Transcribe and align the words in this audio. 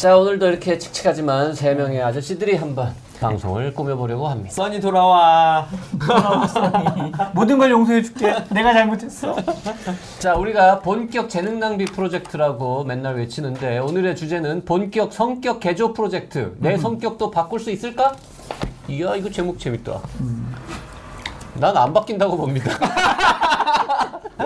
자 0.00 0.16
오늘도 0.16 0.46
이렇게 0.48 0.78
칙칙하지만 0.78 1.54
세 1.54 1.74
명의 1.74 2.02
아저씨들이 2.02 2.56
한번 2.56 2.94
방송을 3.20 3.74
꾸며보려고 3.74 4.28
합니다 4.28 4.50
써니 4.50 4.80
돌아와. 4.80 5.68
모든 7.34 7.58
걸 7.58 7.70
용서해줄게. 7.70 8.34
내가 8.48 8.72
잘못했어. 8.72 9.36
자 10.18 10.34
우리가 10.36 10.78
본격 10.78 11.28
재능 11.28 11.58
낭비 11.60 11.84
프로젝트라고 11.84 12.84
맨날 12.84 13.16
외치는데 13.16 13.78
오늘의 13.80 14.16
주제는 14.16 14.64
본격 14.64 15.12
성격 15.12 15.60
개조 15.60 15.92
프로젝트 15.92 16.54
내 16.60 16.78
성격도 16.78 17.30
바꿀 17.30 17.60
수 17.60 17.70
있을까? 17.70 18.14
이야 18.88 19.14
이거 19.16 19.28
제목 19.30 19.58
재밌다 19.58 20.00
난 21.56 21.76
안 21.76 21.92
바뀐다고 21.92 22.38
봅니다 22.38 22.70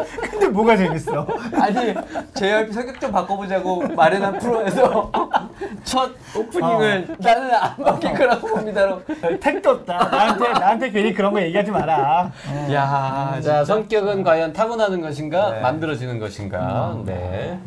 근데 0.31 0.49
뭐가 0.49 0.77
재밌어? 0.77 1.27
아니 1.61 1.95
JYP 2.35 2.73
성격 2.73 3.01
좀 3.01 3.13
바꿔보자고 3.13 3.89
마련한 3.95 4.39
프로에서 4.39 5.11
첫 5.85 6.11
오프닝을 6.37 7.17
나는 7.19 7.55
안 7.55 7.77
바뀔 7.77 8.15
거라고 8.15 8.47
봅니다로. 8.49 9.03
택도 9.41 9.71
없다. 9.71 9.99
나한테 10.11 10.53
나한테 10.53 10.91
괜히 10.91 11.15
그런 11.15 11.33
거 11.33 11.41
얘기하지 11.43 11.71
마라. 11.71 12.31
어. 12.49 12.73
야, 12.73 13.41
자 13.43 13.65
성격은 13.65 14.23
과연 14.25 14.53
타고나는 14.53 15.01
것인가 15.01 15.51
네. 15.53 15.61
만들어지는 15.61 16.19
것인가 16.19 16.97
네 17.05 17.59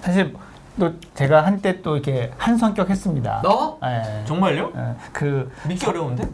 사실 0.00 0.34
또 0.78 0.92
제가 1.14 1.46
한때 1.46 1.80
또 1.82 1.94
이렇게 1.96 2.32
한 2.36 2.56
성격 2.58 2.90
했습니다. 2.90 3.40
너? 3.44 3.78
예. 3.84 4.24
정말요? 4.24 4.72
예. 4.76 4.80
그, 5.12 5.50
믿기 5.68 5.86
어려운데? 5.86 6.24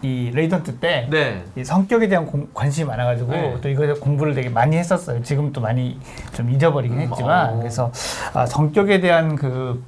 이 0.00 0.30
레지던트 0.32 0.76
때. 0.78 1.08
네. 1.10 1.42
이 1.56 1.64
성격에 1.64 2.06
대한 2.06 2.24
공- 2.24 2.48
관심이 2.54 2.86
많아가지고 2.86 3.32
네. 3.32 3.58
또 3.60 3.68
이거에 3.68 3.86
대해서 3.86 4.00
공부를 4.00 4.34
되게 4.34 4.48
많이 4.48 4.76
했었어요. 4.76 5.22
지금 5.22 5.52
또 5.52 5.60
많이 5.60 5.98
좀 6.34 6.50
잊어버리긴 6.50 7.00
했지만 7.00 7.54
어. 7.54 7.58
그래서 7.58 7.90
아, 8.32 8.46
성격에 8.46 9.00
대한 9.00 9.34
그 9.34 9.82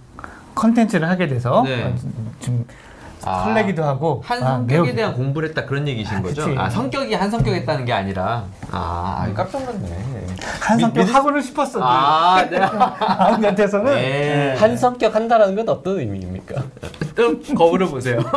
컨텐츠를 0.56 1.08
하게 1.08 1.28
돼서 1.28 1.62
네. 1.64 1.84
어, 1.84 1.94
좀 2.40 2.66
아. 3.24 3.44
설레기도 3.44 3.84
하고 3.84 4.20
한 4.24 4.42
아, 4.42 4.46
성격에 4.56 4.82
매우- 4.82 4.94
대한 4.94 5.14
공부를 5.14 5.48
했다 5.50 5.64
그런 5.64 5.86
얘기신 5.86 6.16
아, 6.18 6.22
거죠? 6.22 6.52
아 6.58 6.68
성격이 6.68 7.14
한 7.14 7.30
성격했다는 7.30 7.84
게 7.84 7.92
아니라 7.92 8.44
아 8.70 9.28
깜짝 9.34 9.60
놀랐네. 9.62 10.26
한 10.60 10.78
성격 10.78 11.04
믿- 11.04 11.14
하고는 11.14 11.40
싶었어. 11.42 11.80
아, 11.82 12.44
네. 12.50 12.58
마음한테서는 13.00 13.94
네. 13.94 14.54
한 14.58 14.76
성격 14.76 15.14
한다라는 15.14 15.54
건 15.54 15.68
어떤 15.68 15.98
의미입니까? 16.00 16.62
좀 17.16 17.40
거울을 17.54 17.86
보세요. 17.88 18.18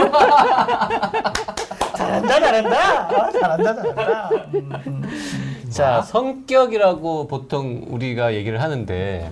잘한다 1.95 2.39
잘한다 2.39 2.77
아, 2.77 3.31
잘한다 3.31 3.75
잘한다. 3.75 4.29
음, 4.53 4.71
음. 4.87 5.69
자, 5.69 6.01
성격이라고 6.01 7.27
보통 7.27 7.85
우리가 7.89 8.33
얘기를 8.33 8.61
하는데, 8.61 9.31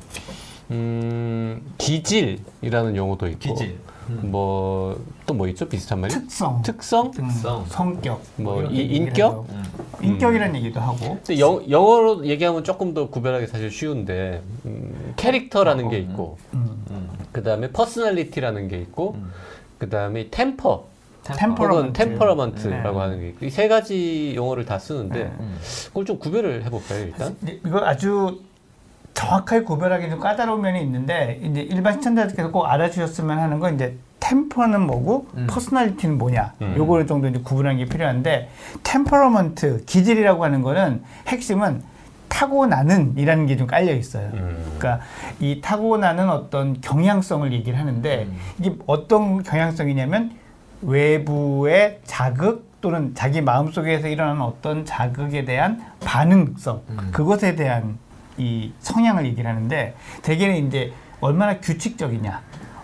음, 0.72 1.62
기질이라는 1.78 2.96
용어도 2.96 3.28
있고, 3.28 3.40
기질. 3.40 3.78
뭐, 4.22 5.00
또 5.26 5.34
뭐 5.34 5.48
있죠? 5.50 5.68
비슷한 5.68 6.00
말이? 6.02 6.14
특성, 6.14 6.62
특성? 6.62 7.12
특성. 7.12 7.66
성격, 7.68 8.22
뭐 8.36 8.62
이렇게 8.62 8.76
이- 8.76 8.96
인격? 8.98 9.32
해요. 9.34 9.46
인격이라는 10.02 10.56
얘기도 10.58 10.80
하고. 10.80 10.98
근데 11.26 11.40
영, 11.40 11.64
영어로 11.70 12.26
얘기하면 12.26 12.64
조금 12.64 12.94
더 12.94 13.10
구별하기 13.10 13.48
사실 13.48 13.72
쉬운데, 13.72 14.42
음, 14.66 15.14
캐릭터라는 15.16 15.90
게 15.90 15.98
있고, 16.00 16.38
음. 16.54 17.10
그 17.32 17.42
다음에 17.44 17.70
personality라는 17.72 18.68
게 18.68 18.80
있고, 18.82 19.16
그 19.78 19.90
다음에 19.90 20.28
temper. 20.30 20.86
Temperament. 21.24 21.94
Temperament라고 21.94 22.92
네. 22.98 23.00
하는 23.00 23.20
게 23.22 23.28
있고, 23.30 23.46
이 23.46 23.50
세 23.50 23.68
가지 23.70 24.34
용어를 24.36 24.66
다 24.66 24.78
쓰는데, 24.78 25.24
네. 25.24 25.34
그걸 25.88 26.06
좀 26.06 26.20
구별을 26.20 26.66
해볼까요, 26.66 27.06
일단? 27.06 27.36
이거 27.66 27.80
아주 27.86 28.42
정확하게 29.14 29.64
구별하기 29.64 30.10
좀 30.10 30.20
까다로운 30.20 30.62
면이 30.62 30.82
있는데 30.82 31.40
이제 31.44 31.62
일반 31.62 31.94
시청자들께서 31.94 32.52
꼭 32.52 32.66
알아주셨으면 32.66 33.40
하는 33.40 33.60
건 33.60 33.76
이제 33.76 33.98
temper는 34.20 34.82
뭐고 34.88 35.28
personality는 35.48 36.18
뭐냐 36.18 36.54
음. 36.62 36.76
요거를 36.78 37.08
정도 37.08 37.28
이제 37.28 37.40
구분하는 37.40 37.78
게 37.78 37.86
필요한데 37.86 38.50
temperament 38.84 39.84
기질이라고 39.86 40.44
하는 40.44 40.62
거는 40.62 41.04
핵심은 41.28 41.82
타고나는이라는 42.30 43.46
게 43.46 43.58
좀 43.58 43.68
깔려 43.68 43.94
있어요. 43.94 44.30
음. 44.34 44.64
그러니까 44.80 45.06
이 45.40 45.62
타고나는 45.62 46.30
어떤 46.30 46.82
경향성을 46.82 47.52
얘기를 47.54 47.78
하는데 47.78 48.28
이게 48.60 48.76
어떤 48.88 49.44
경향성이냐면 49.44 50.32
외부의 50.82 52.00
자극 52.06 52.72
또는 52.82 53.14
자기 53.16 53.42
마음속에서 53.42 54.08
일어나는 54.08 54.42
어떤 54.42 54.84
자극에 54.86 55.46
대한 55.46 55.82
반응성 56.04 56.82
그것에 57.12 57.56
대한 57.56 57.98
이 58.38 58.72
성향을 58.80 59.26
얘기를 59.26 59.50
하는데 59.50 59.96
대개는 60.22 60.68
이제 60.68 60.92
얼마나 61.22 61.60
규칙적이냐 61.60 62.42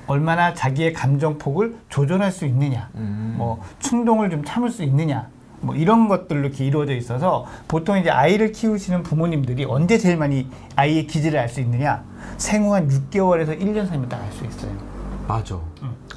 얼마나 0.07 0.53
자기의 0.53 0.93
감정폭을 0.93 1.75
조절할 1.89 2.31
수 2.31 2.45
있느냐 2.45 2.89
뭐 3.37 3.61
충동을 3.79 4.29
좀 4.29 4.43
참을 4.43 4.69
수 4.69 4.83
있느냐 4.83 5.27
뭐 5.61 5.75
이런 5.75 6.07
것들로 6.07 6.39
이렇게 6.47 6.65
이루어져 6.65 6.93
있어서 6.93 7.45
보통 7.67 7.97
이제 7.97 8.09
아이를 8.09 8.51
키우시는 8.53 9.03
부모님들이 9.03 9.65
언제 9.65 9.97
제일 9.97 10.17
많이 10.17 10.47
아이의 10.75 11.05
기질을 11.07 11.37
알 11.37 11.49
수 11.49 11.59
있느냐 11.61 12.03
생후 12.37 12.73
한 12.73 12.87
6개월에서 12.87 13.59
1년 13.59 13.87
사이면 13.87 14.07
딱 14.07 14.21
알 14.21 14.31
수 14.31 14.45
있어요. 14.45 14.98
맞아. 15.29 15.59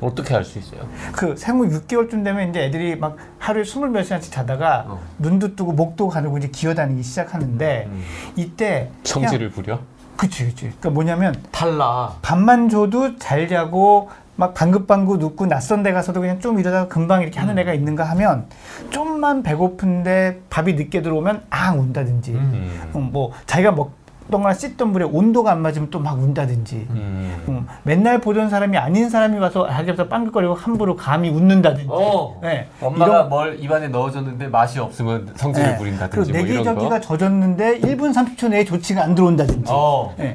어떻게 0.00 0.34
알 0.34 0.42
수 0.42 0.58
있어요? 0.58 0.88
그 1.12 1.36
생후 1.36 1.68
6개월쯤 1.68 2.24
되면 2.24 2.48
이제 2.48 2.64
애들이 2.64 2.96
막 2.96 3.18
하루에 3.38 3.62
스물 3.62 3.90
몇 3.90 4.02
시간씩 4.04 4.32
자다가 4.32 4.86
어. 4.88 5.00
눈도 5.18 5.54
뜨고 5.54 5.72
목도 5.72 6.08
가누고 6.08 6.38
이제 6.38 6.48
기어다니기 6.48 7.02
시작하는데 7.02 7.90
이때 8.36 8.90
성질을 9.04 9.50
부려? 9.50 9.80
그치 10.16 10.46
그치 10.46 10.60
그러니까 10.66 10.90
뭐냐면 10.90 11.34
달라. 11.52 12.14
밥만 12.22 12.70
줘도 12.70 13.18
잘 13.18 13.48
자고 13.48 14.08
막 14.34 14.54
방긋방긋 14.54 15.20
눕고 15.20 15.44
낯선 15.46 15.82
데 15.82 15.92
가서도 15.92 16.20
그냥 16.22 16.40
좀 16.40 16.58
이러다가 16.58 16.88
금방 16.88 17.20
이렇게 17.20 17.38
음. 17.38 17.42
하는 17.42 17.58
애가 17.58 17.74
있는가 17.74 18.04
하면 18.04 18.46
좀만 18.90 19.42
배고픈데 19.42 20.44
밥이 20.48 20.72
늦게 20.72 21.02
들어오면 21.02 21.42
앙 21.50 21.78
운다든지 21.78 22.32
음. 22.32 22.90
음, 22.96 23.10
뭐 23.12 23.32
자기가 23.46 23.72
먹 23.72 24.01
던 24.32 24.42
거나 24.42 24.52
씻던 24.54 24.90
물에 24.90 25.04
온도가 25.04 25.52
안 25.52 25.60
맞으면 25.62 25.90
또 25.90 26.00
막 26.00 26.18
운다든지 26.20 26.86
음. 26.90 27.42
음, 27.46 27.66
맨날 27.84 28.20
보던 28.20 28.50
사람이 28.50 28.76
아닌 28.76 29.08
사람이 29.08 29.38
와서 29.38 29.68
자기서 29.68 30.08
빵긋거리고 30.08 30.54
함부로 30.54 30.96
감히 30.96 31.28
웃는다든지 31.28 31.86
어. 31.88 32.40
네. 32.42 32.66
엄마가 32.80 33.12
이런- 33.14 33.28
뭘 33.28 33.56
입안에 33.60 33.86
넣어줬는데 33.88 34.48
맛이 34.48 34.80
없으면 34.80 35.32
성질을 35.36 35.68
네. 35.70 35.76
부린다든지 35.78 36.32
그리고 36.32 36.32
뭐 36.32 36.42
내기저기가 36.56 36.88
거. 36.88 37.00
젖었는데 37.00 37.80
1분 37.80 38.12
30초 38.12 38.48
내에 38.48 38.64
조치가 38.64 39.02
안 39.04 39.14
들어온다든지 39.14 39.70
어. 39.70 40.12
네. 40.18 40.34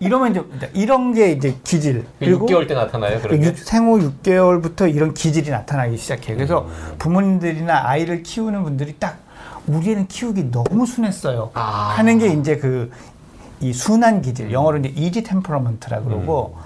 이러면 0.00 0.32
이제 0.32 0.70
이런 0.74 1.14
게 1.14 1.30
이제 1.32 1.54
기질 1.62 2.04
그리고 2.18 2.46
6개월 2.46 2.66
때 2.68 2.74
나타나요, 2.74 3.16
그 3.18 3.22
그런 3.28 3.40
게? 3.40 3.46
육- 3.46 3.58
생후 3.58 3.98
6개월부터 4.22 4.92
이런 4.92 5.14
기질이 5.14 5.50
나타나기 5.50 5.96
시작해요. 5.96 6.36
그래서 6.36 6.66
음. 6.68 6.94
부모님들이나 6.98 7.86
아이를 7.88 8.22
키우는 8.22 8.62
분들이 8.64 8.94
딱 8.98 9.18
우리 9.66 9.92
애는 9.92 10.06
키우기 10.08 10.50
너무 10.50 10.86
순했어요. 10.86 11.50
아. 11.54 11.94
하는 11.96 12.18
게 12.18 12.28
이제 12.28 12.56
그 12.56 12.90
이 13.60 13.72
순한 13.72 14.20
기질, 14.20 14.52
영어로 14.52 14.78
이제 14.78 14.92
easy 14.94 15.22
temperament라 15.22 16.00
그러고, 16.02 16.56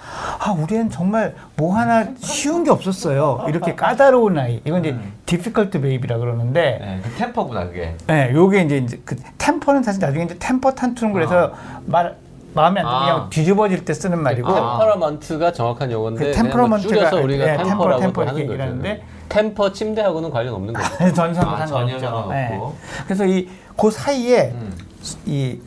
아, 0.41 0.50
우리 0.53 0.75
애는 0.75 0.91
정말 0.91 1.35
뭐 1.56 1.76
하나 1.76 2.09
쉬운 2.19 2.64
게 2.64 2.70
없었어요. 2.70 3.44
이렇게 3.49 3.75
까다로운 3.76 4.38
아이. 4.38 4.61
이건 4.64 4.81
이제 4.85 4.97
difficult 5.26 5.79
baby라 5.81 6.19
그러는데, 6.19 6.79
네, 6.81 7.00
그 7.03 7.11
temper구나 7.17 7.67
그게. 7.67 7.94
네, 8.09 8.32
요게 8.35 8.62
이제, 8.62 8.79
이제 8.79 9.00
그 9.05 9.14
temper는 9.38 9.85
사실 9.85 10.00
나중에 10.00 10.25
이제 10.25 10.37
temper 10.38 10.73
tantrum 10.75 11.12
그래서 11.12 11.53
말, 11.87 12.17
마음에 12.55 12.81
안 12.81 12.87
들면 12.87 12.93
아. 12.93 13.05
그냥 13.14 13.31
뒤집어질 13.31 13.85
때 13.85 13.94
쓰는 13.94 14.20
말이고, 14.20 14.53
temperament가 14.52 15.52
정확한 15.53 15.93
용어인데 15.93 16.32
그뭐 16.32 16.35
temperament가- 16.50 16.82
줄여서 16.88 17.17
우리가 17.20 17.44
네, 17.44 17.56
temper, 17.62 17.99
temper 18.00 18.23
이렇게. 18.25 18.41
얘기하는데 18.43 19.03
템퍼 19.29 19.73
침대하고는 19.73 20.31
관련 20.31 20.55
없는 20.55 20.75
거죠. 20.75 21.14
전선 21.14 21.47
아, 21.47 21.64
전혀 21.64 21.97
상관없고. 22.00 22.75
그래서 23.06 23.25
이 23.26 23.49
그 23.76 23.91
사이에 23.91 24.50
음. 24.55 24.76
이 25.25 25.59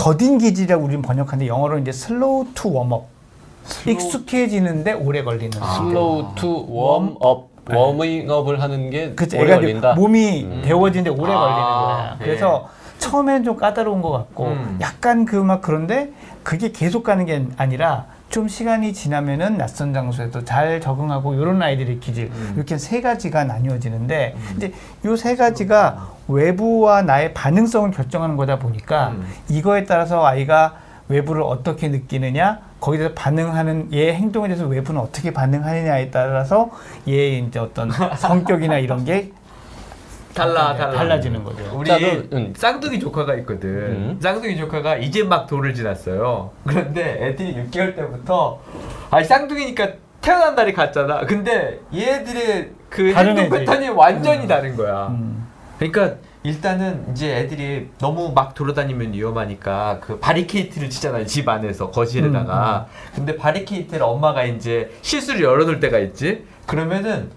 더딘 0.00 0.38
기질이라고 0.38 0.82
우리는 0.82 1.02
번역하는데 1.02 1.46
영어로 1.46 1.76
이제 1.78 1.92
slow 1.92 2.46
to 2.54 2.70
warm 2.70 2.94
up 2.94 3.06
익숙해지는데 3.86 4.94
오래 4.94 5.22
걸리는 5.22 5.50
slow 5.52 6.28
to 6.36 6.64
warm 6.68 7.23
up 7.23 7.50
워밍업을 7.70 8.62
하는 8.62 8.88
게 8.88 9.12
그치 9.14 9.36
오래 9.36 9.54
걸린다. 9.56 9.94
몸이 9.94 10.44
음. 10.44 10.62
데워지는데 10.64 11.10
오래 11.10 11.32
아, 11.32 11.38
걸리는 11.38 11.62
거야 11.62 12.16
예. 12.20 12.24
그래서 12.24 12.68
처음에는 12.98 13.44
좀 13.44 13.56
까다로운 13.58 14.00
것 14.00 14.10
같고 14.10 14.46
음. 14.46 14.78
약간 14.80 15.26
그 15.26 15.36
막 15.36 15.60
그런데 15.60 16.10
그게 16.42 16.72
계속 16.72 17.02
가는 17.04 17.26
게 17.26 17.44
아니라 17.58 18.06
좀 18.30 18.46
시간이 18.46 18.92
지나면은 18.92 19.58
낯선 19.58 19.92
장소에도 19.92 20.44
잘 20.44 20.80
적응하고 20.80 21.34
이런 21.34 21.60
아이들의 21.60 21.98
기질 21.98 22.30
음. 22.32 22.52
이렇게 22.56 22.78
세 22.78 23.00
가지가 23.00 23.44
나뉘어지는데 23.44 24.36
이제 24.56 24.72
요 25.04 25.16
세 25.16 25.36
가지가 25.36 26.08
외부와 26.28 27.02
나의 27.02 27.34
반응성을 27.34 27.90
결정하는 27.90 28.36
거다 28.36 28.58
보니까 28.60 29.08
음. 29.08 29.26
이거에 29.48 29.84
따라서 29.84 30.24
아이가 30.24 30.76
외부를 31.08 31.42
어떻게 31.42 31.88
느끼느냐 31.88 32.60
거기에 32.78 32.98
대해서 32.98 33.14
반응하는 33.16 33.92
얘의 33.92 34.14
행동에 34.14 34.46
대해서 34.48 34.64
외부는 34.66 35.00
어떻게 35.00 35.32
반응하느냐에 35.32 36.10
따라서 36.10 36.70
얘의 37.08 37.44
이제 37.44 37.58
어떤 37.58 37.90
성격이나 38.16 38.78
이런 38.78 39.04
게 39.04 39.32
달라 40.34 40.74
달라 40.76 40.92
달라지는 40.96 41.42
거죠. 41.44 41.64
우리 41.74 41.90
나도, 41.90 42.28
응. 42.32 42.52
쌍둥이 42.56 43.00
조카가 43.00 43.34
있거든. 43.36 43.68
음. 43.68 44.18
쌍둥이 44.20 44.56
조카가 44.56 44.96
이제 44.96 45.22
막 45.24 45.46
돌을 45.46 45.74
지났어요. 45.74 46.50
그런데 46.66 47.18
애들이 47.20 47.54
6개월 47.54 47.96
때부터 47.96 48.60
아 49.10 49.22
쌍둥이니까 49.22 49.88
태어난 50.20 50.54
날이 50.54 50.72
같잖아. 50.72 51.20
근데 51.26 51.80
얘들의 51.94 52.70
그 52.88 53.12
행동 53.12 53.44
애지. 53.44 53.50
패턴이 53.50 53.88
완전히 53.90 54.46
다른 54.46 54.76
거야. 54.76 55.08
음. 55.08 55.48
그러니까 55.78 56.16
일단은 56.42 57.06
이제 57.10 57.36
애들이 57.36 57.88
너무 57.98 58.32
막 58.34 58.54
돌아다니면 58.54 59.12
위험하니까 59.12 59.98
그 60.00 60.18
바리케이트를 60.18 60.88
치잖아요 60.88 61.26
집 61.26 61.48
안에서 61.48 61.90
거실에다가 61.90 62.86
근데 63.14 63.36
바리케이트를 63.36 64.02
엄마가 64.02 64.44
이제 64.44 64.90
실수를 65.02 65.42
열어놓을 65.42 65.80
때가 65.80 65.98
있지 65.98 66.46
그러면은 66.66 67.30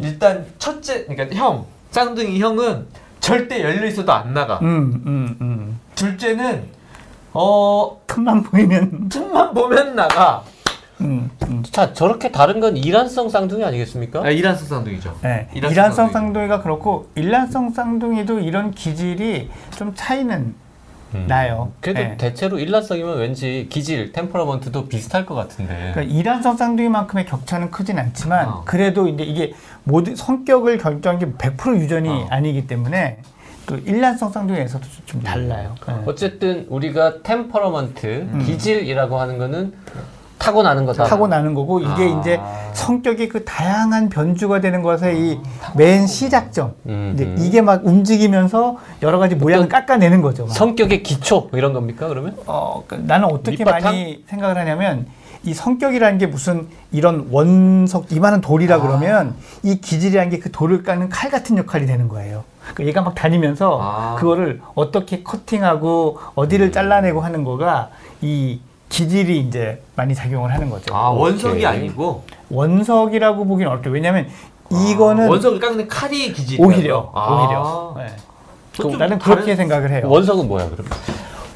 일단 0.00 0.46
첫째 0.58 1.04
그러니까 1.04 1.36
형 1.36 1.66
쌍둥이 1.98 2.40
형은 2.40 2.86
절대 3.20 3.62
열려 3.62 3.86
있어도 3.86 4.12
안 4.12 4.34
나가 4.34 4.58
음, 4.62 5.00
음, 5.06 5.36
음. 5.40 5.80
둘째는 5.94 6.64
어 7.32 8.00
틈만 8.08 8.42
보이면 8.42 9.08
틈만 9.08 9.54
보면 9.54 9.94
나가 9.94 10.42
음, 11.00 11.30
음. 11.48 11.62
자 11.70 11.92
저렇게 11.92 12.32
다른 12.32 12.58
건 12.58 12.76
이란성 12.76 13.28
쌍둥이 13.28 13.62
아니겠습니까? 13.64 14.24
아, 14.24 14.30
이란성 14.30 14.66
쌍둥이죠 14.66 15.18
네. 15.22 15.48
이란성 15.54 15.72
이란성 15.72 16.06
쌍둥이. 16.06 16.12
쌍둥이가 16.12 16.62
그렇고 16.62 17.08
일란성 17.14 17.70
쌍둥이도 17.70 18.40
이런 18.40 18.72
기질이 18.72 19.48
좀 19.78 19.92
차이는 19.94 20.52
음. 21.14 21.26
나요. 21.26 21.72
그래도 21.80 22.00
네. 22.00 22.16
대체로 22.16 22.58
일란성이면 22.58 23.18
왠지 23.18 23.66
기질, 23.70 24.12
템퍼러먼트도 24.12 24.88
비슷할 24.88 25.24
것 25.24 25.34
같은데. 25.34 25.92
그러니까 25.94 26.02
이란성 26.02 26.56
쌍둥이만큼의 26.56 27.26
격차는 27.26 27.70
크진 27.70 27.98
않지만 27.98 28.48
어. 28.48 28.62
그래도 28.64 29.08
이제 29.08 29.22
이게 29.24 29.52
모든 29.84 30.16
성격을 30.16 30.78
결정한 30.78 31.18
게 31.18 31.26
100% 31.32 31.76
유전이 31.80 32.08
어. 32.08 32.26
아니기 32.30 32.66
때문에 32.66 33.18
또 33.66 33.76
일란성 33.76 34.30
쌍둥이에서도 34.30 34.84
좀 35.06 35.22
달라요. 35.22 35.74
네. 35.86 35.94
어쨌든 36.04 36.66
우리가 36.68 37.22
템퍼러먼트, 37.22 38.06
음. 38.32 38.42
기질이라고 38.44 39.18
하는 39.18 39.38
거는 39.38 39.72
타고 40.44 40.62
나는 40.62 40.84
거다. 40.84 41.04
타고 41.04 41.26
나는 41.26 41.54
거고 41.54 41.80
이게 41.80 41.88
아. 41.90 42.20
이제 42.20 42.40
성격이 42.74 43.28
그 43.28 43.44
다양한 43.44 44.08
변주가 44.10 44.60
되는 44.60 44.82
것의 44.82 45.18
이 45.18 45.40
맨 45.76 46.06
시작점. 46.06 46.74
음, 46.86 47.12
이제 47.14 47.24
음. 47.24 47.36
이게 47.38 47.62
막 47.62 47.84
움직이면서 47.84 48.76
여러 49.02 49.18
가지 49.18 49.34
모양을 49.34 49.68
깎아내는 49.68 50.20
거죠. 50.22 50.44
막. 50.46 50.52
성격의 50.54 51.02
기초 51.02 51.48
뭐 51.50 51.58
이런 51.58 51.72
겁니까 51.72 52.08
그러면? 52.08 52.36
어, 52.46 52.84
그 52.86 52.94
나는 53.06 53.26
어떻게 53.28 53.56
밑바탕? 53.58 53.82
많이 53.82 54.22
생각을 54.28 54.56
하냐면 54.58 55.06
이 55.42 55.52
성격이라는 55.54 56.18
게 56.18 56.26
무슨 56.26 56.68
이런 56.92 57.28
원석 57.30 58.12
이만한 58.12 58.40
돌이라 58.40 58.80
그러면 58.80 59.34
이 59.62 59.80
기질이라는 59.80 60.30
게 60.30 60.38
그 60.38 60.50
돌을 60.50 60.82
까는 60.82 61.08
칼 61.08 61.30
같은 61.30 61.56
역할이 61.58 61.86
되는 61.86 62.08
거예요. 62.08 62.44
그 62.74 62.86
얘가 62.86 63.02
막 63.02 63.14
다니면서 63.14 63.78
아. 63.82 64.14
그거를 64.18 64.60
어떻게 64.74 65.22
커팅하고 65.22 66.18
어디를 66.34 66.72
잘라내고 66.72 67.20
하는 67.20 67.44
거가 67.44 67.88
이 68.22 68.60
기질이 68.98 69.40
이제 69.40 69.82
많이 69.96 70.14
작용을 70.14 70.52
하는 70.52 70.70
거죠. 70.70 70.94
아 70.94 71.08
원석이 71.08 71.54
오케이. 71.54 71.66
아니고 71.66 72.22
원석이라고 72.50 73.44
보기는 73.44 73.70
어렵죠. 73.72 73.90
왜냐하면 73.90 74.28
이거는 74.70 75.26
아, 75.26 75.30
원석을 75.30 75.58
깎는 75.58 75.88
칼이 75.88 76.32
기질이 76.32 76.62
오히려 76.62 77.10
아. 77.12 77.28
오히려 77.32 77.94
네. 77.98 78.16
좀 78.72 78.96
나는 78.96 79.18
그렇게 79.18 79.56
생각을 79.56 79.90
해요. 79.90 80.02
원석은 80.06 80.46
뭐야 80.46 80.70
그럼? 80.70 80.86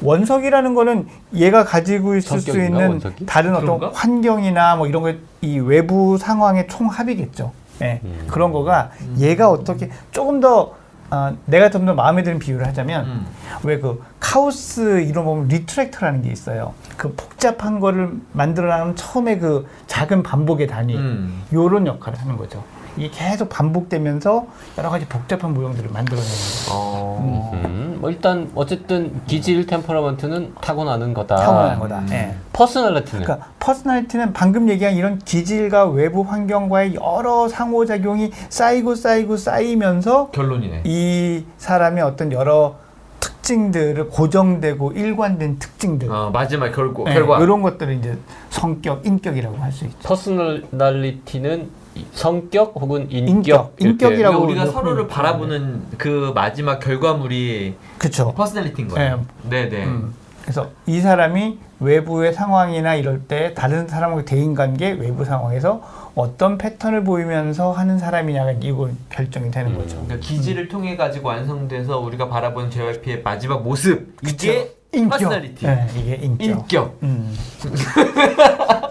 원석이라는 0.01 0.75
거는 0.75 1.07
얘가 1.33 1.63
가지고 1.63 2.15
있을 2.17 2.39
수 2.39 2.45
성격인가, 2.47 2.65
있는 2.77 2.89
원석이? 2.89 3.25
다른 3.25 3.51
어떤 3.55 3.65
그런가? 3.79 3.91
환경이나 3.93 4.75
뭐 4.75 4.87
이런 4.87 5.01
거 5.03 5.13
이 5.41 5.57
외부 5.59 6.17
상황의 6.17 6.67
총합이겠죠. 6.67 7.53
예. 7.81 8.01
음. 8.03 8.25
그런 8.29 8.51
거가 8.51 8.91
얘가 9.19 9.49
어떻게 9.49 9.89
조금 10.11 10.41
더 10.41 10.73
아, 11.11 11.33
내가 11.45 11.69
좀 11.69 11.85
더 11.85 11.93
마음에 11.93 12.23
드는 12.23 12.39
비유를 12.39 12.67
하자면 12.67 13.05
음. 13.05 13.25
왜 13.63 13.82
그 13.82 14.01
카오스 14.19 15.01
이론 15.01 15.25
보면 15.25 15.47
attractor라는 15.47 16.21
게 16.21 16.29
있어요. 16.31 16.73
그 16.97 17.13
복잡한 17.15 17.79
거를 17.79 18.11
만들어나가는 18.33 18.95
처음에 18.95 19.37
그 19.39 19.65
작은 19.87 20.23
반복의 20.23 20.67
단위 20.67 20.95
음. 20.95 21.43
요런 21.53 21.87
역할을 21.87 22.19
하는 22.19 22.37
거죠. 22.37 22.63
이게 22.97 23.09
계속 23.11 23.49
반복되면서 23.49 24.45
여러 24.77 24.89
가지 24.89 25.05
복잡한 25.07 25.53
모형들을 25.53 25.89
만들어내는 25.91 26.29
거죠. 26.29 26.71
어. 26.71 27.51
음, 27.65 27.97
뭐 28.01 28.09
일단 28.09 28.49
어쨌든 28.55 29.21
기질, 29.27 29.65
temperament는 29.67 30.53
타고나는 30.61 31.13
거다. 31.13 31.35
타고나는 31.35 31.79
거다. 31.79 31.99
음. 31.99 32.07
예. 32.11 32.35
personality는 32.53 33.23
그러니까 33.23 33.47
personality는 33.59 34.33
방금 34.33 34.69
얘기한 34.69 34.95
이런 34.95 35.19
기질과 35.19 35.85
외부 35.87 36.21
환경과의 36.21 36.95
여러 36.95 37.47
상호작용이 37.47 38.31
쌓이고 38.49 38.95
쌓이고 38.95 39.37
쌓이면서 39.37 40.31
결론이네. 40.31 40.83
이 40.85 41.43
사람의 41.57 42.03
어떤 42.03 42.31
여러 42.31 42.75
특징들을 43.19 44.09
고정되고 44.09 44.91
일관된 44.93 45.59
특징들 45.59 46.11
어, 46.11 46.29
마지막 46.31 46.71
결과 46.71 47.03
네, 47.05 47.13
결과. 47.13 47.39
이런 47.39 47.61
것들을 47.61 47.93
이제 47.95 48.17
성격, 48.49 49.05
인격이라고 49.05 49.57
할 49.57 49.71
수 49.71 49.85
있죠. 49.85 49.97
personality는 50.07 51.61
이 51.63 51.78
성격 52.13 52.73
혹은 52.75 53.11
인격, 53.11 53.27
인격. 53.29 53.75
인격이라고 53.79 54.39
그러니까 54.41 54.63
우리가 54.63 54.65
서로를 54.71 55.07
표현이 55.07 55.09
바라보는 55.09 55.81
그 55.97 56.31
마지막 56.35 56.79
결과물이 56.79 57.75
그렇죠. 57.97 58.33
personality인 58.33 58.87
거예요. 58.89 59.25
네, 59.43 59.69
네. 59.69 59.85
음. 59.85 60.13
그래서 60.41 60.69
이 60.85 60.99
사람이 60.99 61.59
외부의 61.79 62.33
상황이나 62.33 62.95
이럴 62.95 63.21
때 63.21 63.53
다른 63.53 63.87
사람과의 63.87 64.25
대인관계, 64.25 64.93
외부 64.93 65.23
상황에서 65.23 65.81
어떤 66.15 66.57
패턴을 66.57 67.03
보이면서 67.03 67.71
하는 67.71 67.99
사람이냐가 67.99 68.53
이거 68.61 68.89
결정이 69.09 69.51
되는 69.51 69.77
거죠. 69.77 70.01
그러니까 70.03 70.27
기질을 70.27 70.67
통해 70.67 70.97
가지고 70.97 71.29
완성돼서 71.29 71.99
우리가 71.99 72.27
바라본 72.29 72.71
JYP의 72.71 73.21
마지막 73.23 73.63
모습 73.63 74.15
이게 74.25 74.71
인격. 74.91 75.19
personality. 75.19 75.65
네, 75.65 75.87
이게 75.95 76.15
인격. 76.15 76.47
인격. 76.47 76.99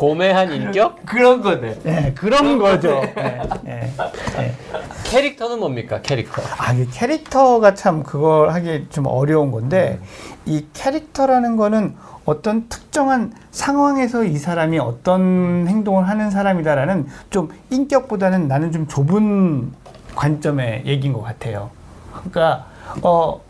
음. 0.00 0.08
고매한 0.08 0.50
인격? 0.52 1.04
그런 1.04 1.42
거네. 1.42 1.78
네, 1.82 2.12
그런 2.14 2.58
거죠. 2.58 3.02
네, 3.14 3.40
네, 3.62 3.92
네. 4.36 4.54
캐릭터는 5.04 5.58
뭡니까? 5.58 6.00
캐릭터. 6.02 6.42
아, 6.58 6.72
이 6.72 6.88
캐릭터가 6.90 7.74
참 7.74 8.02
그걸 8.02 8.50
하기 8.50 8.86
좀 8.90 9.06
어려운 9.06 9.50
건데 9.50 10.00
이 10.46 10.66
캐릭터라는 10.72 11.56
거는 11.56 11.94
어떤 12.24 12.68
특정한 12.68 13.32
상황에서 13.50 14.24
이 14.24 14.36
사람이 14.38 14.78
어떤 14.78 15.66
행동을 15.68 16.08
하는 16.08 16.30
사람이다라는 16.30 17.06
좀 17.28 17.50
인격보다는 17.70 18.48
나는 18.48 18.72
좀 18.72 18.86
좁은 18.86 19.72
관점의 20.14 20.84
얘기인 20.86 21.12
것 21.12 21.22
같아요. 21.22 21.70
그러니까 22.12 22.66
어, 23.02 23.40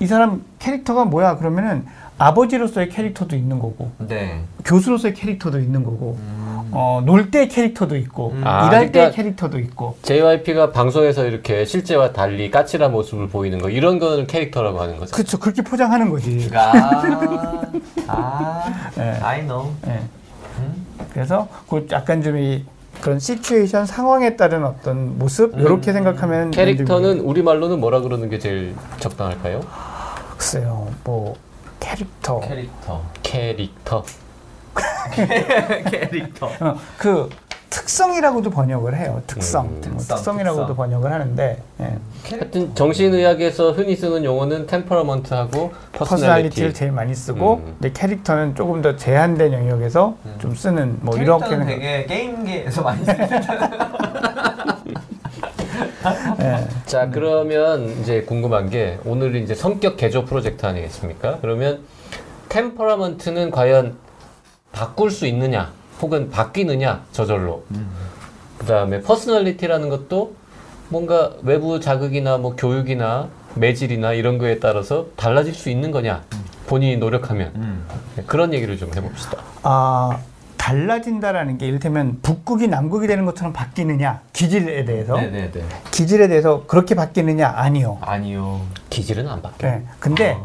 이 0.00 0.06
사람 0.06 0.44
캐릭터가 0.58 1.04
뭐야 1.04 1.36
그러면은 1.36 1.86
아버지로서의 2.26 2.88
캐릭터도 2.88 3.34
있는 3.36 3.58
거고 3.58 3.90
네. 3.98 4.40
교수로서의 4.64 5.14
캐릭터도 5.14 5.58
있는 5.58 5.82
거고 5.82 6.16
음. 6.20 6.68
어, 6.72 7.02
놀 7.04 7.30
때 7.30 7.48
캐릭터도 7.48 7.96
있고 7.96 8.30
음. 8.34 8.42
아, 8.46 8.66
일할 8.68 8.86
때 8.86 8.92
그러니까- 8.92 9.16
캐릭터도 9.16 9.58
있고 9.58 9.96
JYP가 10.02 10.70
방송에서 10.72 11.26
이렇게 11.26 11.64
실제와 11.64 12.12
달리 12.12 12.50
까칠한 12.50 12.92
모습을 12.92 13.28
보이는 13.28 13.58
거 13.58 13.68
이런 13.70 13.98
거는 13.98 14.26
캐릭터라고 14.26 14.80
하는 14.80 14.98
거죠. 14.98 15.12
그렇죠 15.14 15.38
그렇게 15.38 15.62
포장하는 15.62 16.10
거지. 16.10 16.48
아. 16.54 17.72
아. 18.06 18.90
네. 18.96 19.18
I 19.22 19.40
know. 19.42 19.72
예. 19.86 20.00
음. 20.58 20.86
그래서 21.12 21.48
그 21.68 21.86
약간 21.90 22.22
좀이 22.22 22.64
그런 23.00 23.18
시츄에이션 23.18 23.84
상황에 23.86 24.36
따른 24.36 24.64
어떤 24.64 25.18
모습 25.18 25.58
이렇게 25.58 25.92
생각하면 25.92 26.50
캐릭터는 26.52 27.20
우리 27.20 27.42
말로는 27.42 27.80
뭐라 27.80 28.00
그러는 28.00 28.28
게 28.30 28.38
제일 28.38 28.74
적당할까요? 29.00 29.60
글쎄요 30.36 30.88
뭐 31.04 31.34
캐릭터 31.92 32.40
캐릭터. 32.40 33.02
캐릭터. 33.22 34.04
캐릭터. 35.90 36.46
어, 36.60 36.76
그 36.96 37.28
특성이라고도 37.70 38.50
번역을 38.50 38.96
해요 38.96 39.22
특성 39.26 39.64
음, 39.66 39.70
뭐 39.72 39.80
특성, 39.98 40.16
특성 40.16 40.38
이라고도 40.40 40.66
특성. 40.68 40.76
번역을 40.76 41.10
하는데 41.12 41.62
예. 41.80 41.98
하여튼 42.30 42.74
정신의학에서 42.74 43.72
흔히 43.72 43.96
쓰는 43.96 44.24
용어는 44.24 44.66
temperament하고 44.66 45.72
personality를 45.92 46.68
personality. 46.68 46.74
제일 46.74 46.92
많이 46.92 47.14
쓰고 47.14 47.54
음. 47.56 47.76
근데 47.80 47.92
캐릭터는 47.92 48.54
조금 48.54 48.80
더 48.82 48.94
제한된 48.96 49.52
영역에서 49.54 50.14
좀 50.38 50.54
쓰는 50.54 50.98
뭐 51.00 51.16
이렇게 51.16 51.46
캐릭터는 51.48 51.66
생각- 51.66 51.80
되게 51.82 52.06
게임계에서 52.06 52.82
많이 52.82 53.04
쓰는 53.04 53.28
예. 56.40 56.68
자 56.86 57.08
그러면 57.10 57.88
이제 58.00 58.22
궁금한 58.22 58.70
게 58.70 58.98
오늘 59.04 59.36
이제 59.36 59.54
성격 59.54 59.96
개조 59.96 60.24
프로젝트 60.24 60.66
아니겠습니까? 60.66 61.38
그러면 61.40 61.80
temperament는 62.48 63.50
과연 63.50 63.96
바꿀 64.72 65.10
수 65.10 65.26
있느냐 65.26 65.72
혹은 66.00 66.30
바뀌느냐 66.30 67.04
저절로 67.12 67.64
그 68.58 68.66
다음에 68.66 69.00
personality라는 69.00 69.88
것도 69.88 70.34
뭔가 70.88 71.32
외부 71.42 71.80
자극이나 71.80 72.38
뭐 72.38 72.54
교육이나 72.56 73.28
매질이나 73.54 74.12
이런 74.12 74.38
거에 74.38 74.58
따라서 74.58 75.06
달라질 75.16 75.54
수 75.54 75.70
있는 75.70 75.90
거냐 75.90 76.22
본인이 76.66 76.96
노력하면 76.96 77.52
음. 77.56 77.86
네, 78.16 78.22
그런 78.26 78.52
얘기를 78.54 78.78
좀 78.78 78.90
해봅시다 78.94 79.38
아, 79.62 80.18
달라진다라는 80.62 81.58
게 81.58 81.66
이를테면 81.66 82.20
북극이 82.22 82.68
남극이 82.68 83.08
되는 83.08 83.24
것처럼 83.24 83.52
바뀌느냐 83.52 84.20
기질에 84.32 84.84
대해서 84.84 85.16
네네네. 85.16 85.50
기질에 85.90 86.28
대해서 86.28 86.62
그렇게 86.68 86.94
바뀌느냐 86.94 87.52
아니요. 87.56 87.98
아니요. 88.00 88.60
기질은 88.88 89.28
안 89.28 89.42
바뀌어 89.42 89.68
네. 89.68 89.82
근데 89.98 90.38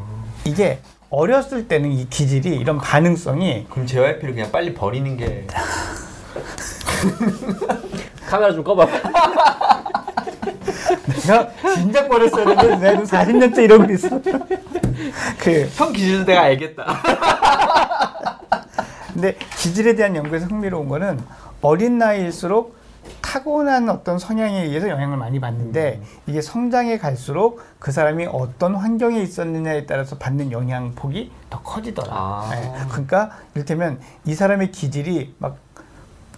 이게 0.43 0.79
어렸을 1.11 1.67
때는 1.67 1.91
이 1.91 2.09
기질이 2.09 2.49
이런 2.57 2.79
반응성이 2.79 3.67
그럼 3.69 3.85
JYP를 3.85 4.33
그냥 4.33 4.51
빨리 4.51 4.73
버리는 4.73 5.15
게 5.17 5.45
카메라 8.27 8.51
좀 8.53 8.63
꺼봐 8.63 8.87
내가 11.27 11.47
진작 11.75 12.09
버렸어야 12.09 12.55
되는데 12.55 12.91
내가 12.91 13.03
40년째 13.03 13.57
이러고 13.59 13.93
있어. 13.93 14.19
그 15.39 15.69
형 15.75 15.93
기준을 15.93 16.25
내가 16.25 16.41
알겠다. 16.41 16.85
근데 19.17 19.35
기질에 19.57 19.95
대한 19.95 20.15
연구에서 20.15 20.45
흥미로운 20.45 20.87
거는 20.87 21.19
어린 21.63 21.97
나이일수록 21.97 22.77
타고난 23.19 23.89
어떤 23.89 24.19
성향에 24.19 24.65
의해서 24.65 24.89
영향을 24.89 25.17
많이 25.17 25.39
받는데 25.39 26.03
이게 26.27 26.39
성장해 26.39 26.99
갈수록 26.99 27.59
그 27.79 27.91
사람이 27.91 28.27
어떤 28.27 28.75
환경에 28.75 29.19
있었느냐에 29.19 29.87
따라서 29.87 30.19
받는 30.19 30.51
영향 30.51 30.93
폭이 30.93 31.31
더 31.49 31.63
커지더라. 31.63 32.13
아. 32.13 32.51
예. 32.53 32.87
그러니까 32.89 33.31
이를테면 33.55 33.99
이 34.25 34.35
사람의 34.35 34.69
기질이 34.69 35.33
막 35.39 35.57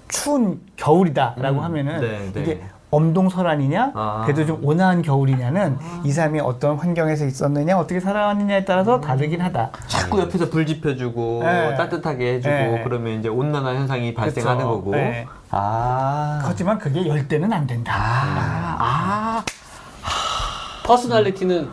추운 0.08 0.62
겨울이다라고 0.78 1.60
음, 1.60 1.64
하면은 1.66 2.00
네, 2.00 2.32
네. 2.32 2.42
이게 2.42 2.62
엄동설안이냐 2.92 3.92
아. 3.94 4.24
그래도 4.26 4.46
좀 4.46 4.60
온화한 4.64 5.02
겨울이냐는 5.02 5.78
이 6.04 6.12
사람이 6.12 6.40
어떤 6.40 6.78
환경에서 6.78 7.26
있었느냐 7.26 7.78
어떻게 7.78 8.00
살아왔느냐에 8.00 8.66
따라서 8.66 9.00
다르긴 9.00 9.42
하다. 9.42 9.72
자꾸 9.88 10.20
옆에서 10.20 10.50
불 10.50 10.66
지펴주고 10.66 11.42
네. 11.44 11.76
따뜻하게 11.76 12.36
해주고 12.36 12.54
네. 12.54 12.82
그러면 12.84 13.20
이제 13.20 13.30
온난화 13.30 13.76
현상이 13.76 14.14
발생하는 14.14 14.58
그쵸. 14.58 14.70
거고. 14.70 14.92
네. 14.92 15.28
아. 15.52 16.42
하지만 16.44 16.80
그게 16.80 17.08
열대는 17.08 17.54
안 17.54 17.68
된다. 17.68 17.94
아. 17.96 19.44
퍼스널리티는 20.86 21.70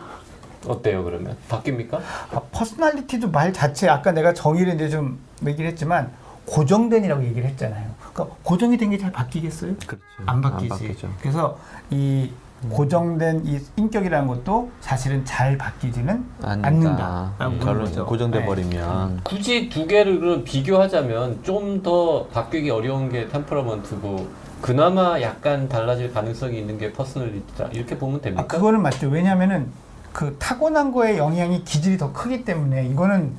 어때요 0.68 1.04
그러면 1.04 1.36
바뀝니까? 1.48 1.94
아, 1.94 2.40
personality도 2.52 3.30
말 3.30 3.52
자체 3.52 3.88
아까 3.88 4.12
내가 4.12 4.34
정의를 4.34 4.74
이제 4.74 4.88
좀 4.90 5.18
얘기를 5.46 5.70
했지만 5.70 6.10
고정된이라고 6.44 7.24
얘기를 7.24 7.48
했잖아요. 7.48 7.86
그러니까 8.16 8.36
고정이 8.42 8.78
된 8.78 8.90
게 8.90 8.98
잘 8.98 9.12
바뀌겠어요? 9.12 9.74
그렇죠. 9.86 10.02
안 10.24 10.40
바뀌지. 10.40 10.68
바뀌죠. 10.68 11.08
그래서 11.20 11.58
이 11.90 12.30
고정된 12.70 13.42
이 13.44 13.60
인격이라는 13.76 14.26
것도 14.26 14.70
사실은 14.80 15.22
잘 15.26 15.58
바뀌지는 15.58 16.24
않는다라고 16.40 17.36
보는 17.38 17.60
결론. 17.60 18.06
고정돼 18.06 18.40
네. 18.40 18.46
버리면. 18.46 19.20
굳이 19.24 19.68
두 19.68 19.86
개를 19.86 20.18
그럼 20.20 20.44
비교하자면 20.44 21.42
좀 21.42 21.82
더 21.82 22.26
바뀌기 22.28 22.70
어려운 22.70 23.10
게 23.10 23.28
temperament고 23.28 24.26
그나마 24.62 25.20
약간 25.20 25.68
달라질 25.68 26.12
가능성이 26.12 26.58
있는 26.58 26.78
게 26.78 26.90
personality다 26.92 27.66
이렇게 27.72 27.98
보면 27.98 28.22
됩니까? 28.22 28.42
아, 28.42 28.46
그거는 28.46 28.80
맞죠. 28.80 29.08
왜냐하면은 29.08 29.68
그 30.12 30.34
타고난 30.38 30.90
거에 30.92 31.18
영향이 31.18 31.64
기질이 31.64 31.98
더 31.98 32.12
크기 32.14 32.44
때문에 32.44 32.86
이거는 32.86 33.34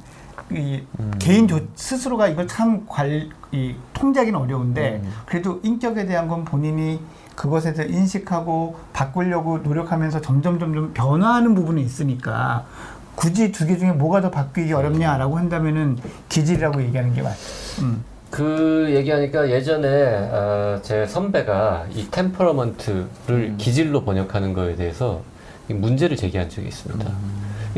이 0.52 0.82
음. 1.00 1.12
개인 1.20 1.48
조, 1.48 1.60
스스로가 1.76 2.28
이걸 2.28 2.48
참 2.48 2.86
관, 2.88 3.30
이 3.52 3.76
통제하기는 3.94 4.40
어려운데 4.40 5.02
음. 5.04 5.12
그래도 5.26 5.60
인격에 5.64 6.06
대한 6.06 6.28
건 6.28 6.46
본인이 6.46 7.00
그것에 7.36 7.74
대해 7.74 7.88
인식하고 7.90 8.76
바꾸려고 8.94 9.60
노력하면서 9.60 10.22
점점 10.22 10.58
점점 10.60 10.94
변화하는 10.94 11.54
부분이 11.54 11.82
있으니까 11.82 12.66
굳이 13.16 13.52
두 13.52 13.66
개 13.66 13.78
중에 13.78 13.92
뭐가 13.92 14.22
더 14.22 14.30
바뀌기 14.32 14.74
어렵냐라고 14.74 15.38
한다면은 15.38 15.98
기질이라고 16.30 16.82
얘기하는 16.84 17.14
게 17.14 17.22
맞죠. 17.22 17.38
음. 17.82 18.04
그 18.30 18.88
얘기하니까 18.90 19.50
예전에 19.50 19.88
어, 20.32 20.80
제 20.84 21.06
선배가 21.08 21.86
이 21.94 22.08
템퍼러먼트를 22.12 23.56
기질로 23.58 24.04
번역하는 24.04 24.54
거에 24.54 24.76
대해서 24.76 25.22
이 25.70 25.74
문제를 25.74 26.18
제기한 26.18 26.50
적이 26.50 26.68
있습니다. 26.68 27.06
이 27.10 27.12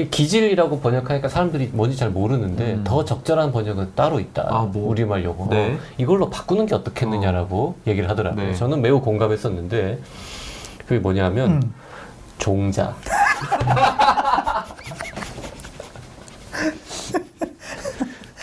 기질이라고 0.08 0.80
번역하니까 0.80 1.28
사람들이 1.28 1.72
뭔지 1.74 1.98
잘 1.98 2.10
모르는데 2.10 2.74
음. 2.74 2.84
더 2.84 3.04
적절한 3.04 3.52
번역은 3.52 3.94
따로 3.96 4.20
있다. 4.20 4.48
아, 4.50 4.62
뭐? 4.64 4.90
우리말 4.90 5.24
용어. 5.24 5.48
네. 5.50 5.78
이걸로 5.98 6.30
바꾸는 6.30 6.66
게 6.66 6.76
어떻겠느냐라고 6.76 7.76
얘기를 7.88 8.10
하더라고요. 8.10 8.48
네. 8.48 8.54
저는 8.56 8.82
매우 8.82 9.02
공감했었는데 9.02 10.00
그게 10.86 11.00
뭐냐면 11.00 11.52
음. 11.52 11.74
종자. 12.38 12.96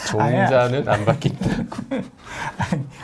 종자는 0.07 0.89
안 0.89 1.05
바뀐다. 1.05 1.47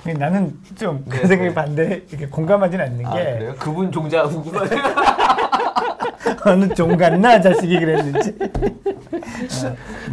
아니, 0.05 0.19
나는 0.19 0.53
좀그 0.77 1.17
네, 1.17 1.27
생각이 1.27 1.49
네. 1.49 1.55
반대 1.55 2.03
이렇게 2.09 2.27
공감하진 2.27 2.81
않는 2.81 3.07
아, 3.07 3.15
게 3.15 3.25
그래요? 3.25 3.55
그분 3.59 3.93
종자 3.93 4.23
궁금하네요. 4.25 4.83
어느 6.45 6.69
종 6.75 6.97
같나 6.97 7.41
자식이 7.41 7.79
그랬는지. 7.79 8.37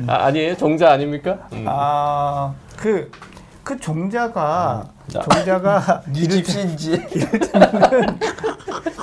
아, 0.08 0.26
아니에요? 0.26 0.56
종자 0.58 0.92
아닙니까? 0.92 1.48
음. 1.54 1.66
아, 1.68 2.54
그, 2.78 3.10
그 3.64 3.78
종자가, 3.80 4.84
자. 5.08 5.20
종자가 5.22 6.04
네 6.14 6.28
집신지. 6.28 7.02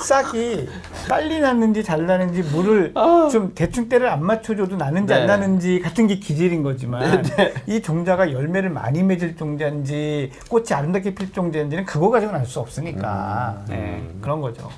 싹이 0.07 0.69
빨리 1.09 1.41
났는지 1.41 1.83
잘 1.83 2.07
나는지 2.07 2.43
물을 2.43 2.95
좀 3.33 3.53
대충 3.57 3.89
때를 3.89 4.09
안 4.09 4.23
맞춰줘도 4.25 4.77
나는지 4.77 5.13
안 5.13 5.21
네. 5.23 5.27
나는지 5.27 5.81
같은 5.81 6.07
게 6.07 6.17
기질인 6.21 6.63
거지만 6.63 7.25
이 7.67 7.83
종자가 7.83 8.31
열매를 8.33 8.71
많이 8.71 9.03
맺을 9.03 9.37
종자인지 9.37 10.31
꽃이 10.49 10.67
아름답게 10.73 11.15
필 11.15 11.33
종자인지는 11.33 11.85
그거 11.87 12.11
가지고는 12.11 12.39
알 12.41 12.47
수 12.47 12.61
없으니까 12.61 13.65
네, 13.69 14.09
그런 14.21 14.41
거죠. 14.41 14.71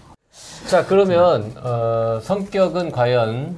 자 0.67 0.85
그러면 0.87 1.53
어, 1.63 2.21
성격은 2.23 2.93
과연 2.93 3.57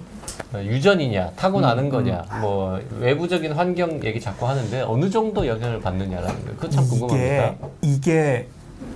유전이냐 0.55 1.31
타고나는 1.37 1.85
음, 1.85 1.91
거냐 1.91 2.25
뭐 2.41 2.81
외부적인 2.99 3.53
환경 3.53 4.03
얘기 4.05 4.21
자꾸 4.21 4.49
하는데 4.49 4.83
어느 4.83 5.09
정도 5.11 5.47
영향을 5.47 5.81
받느냐라는 5.81 6.45
거 6.45 6.51
그거 6.53 6.69
참 6.69 6.89
궁금합니다. 6.89 7.55
이게, 7.83 7.83
이게 7.83 8.49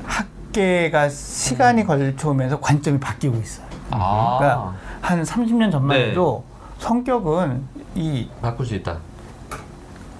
학계가 0.04 1.08
시간이 1.08 1.84
걸쳐오면서 1.84 2.61
관점이 2.61 2.99
바뀌고 2.99 3.37
있어요. 3.37 3.66
아. 3.90 4.37
그러니까 4.38 4.75
한 5.00 5.23
30년 5.23 5.70
전만 5.70 5.96
네. 5.96 6.11
해도 6.11 6.44
성격은 6.78 7.62
이 7.94 8.28
바꿀 8.42 8.66
수 8.66 8.75
있다. 8.75 8.99